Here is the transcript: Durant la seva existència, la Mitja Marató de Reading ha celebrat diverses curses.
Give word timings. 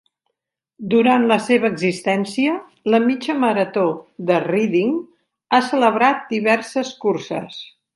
Durant 0.93 1.27
la 1.31 1.37
seva 1.47 1.69
existència, 1.73 2.55
la 2.95 3.01
Mitja 3.05 3.37
Marató 3.45 3.87
de 4.33 4.43
Reading 4.49 4.99
ha 5.61 5.65
celebrat 5.71 6.29
diverses 6.37 6.97
curses. 7.09 7.67